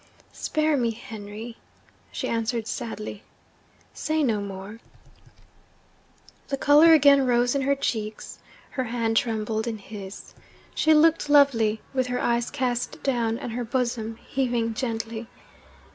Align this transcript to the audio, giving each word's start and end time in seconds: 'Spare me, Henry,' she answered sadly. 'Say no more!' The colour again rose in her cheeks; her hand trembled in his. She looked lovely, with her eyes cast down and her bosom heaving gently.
'Spare 0.33 0.75
me, 0.77 0.89
Henry,' 0.89 1.57
she 2.11 2.27
answered 2.27 2.65
sadly. 2.65 3.21
'Say 3.93 4.23
no 4.23 4.41
more!' 4.41 4.79
The 6.47 6.57
colour 6.57 6.93
again 6.93 7.23
rose 7.27 7.53
in 7.53 7.61
her 7.61 7.75
cheeks; 7.75 8.39
her 8.71 8.85
hand 8.85 9.15
trembled 9.15 9.67
in 9.67 9.77
his. 9.77 10.33
She 10.73 10.95
looked 10.95 11.29
lovely, 11.29 11.81
with 11.93 12.07
her 12.07 12.19
eyes 12.19 12.49
cast 12.49 13.03
down 13.03 13.37
and 13.37 13.51
her 13.51 13.63
bosom 13.63 14.15
heaving 14.27 14.73
gently. 14.73 15.27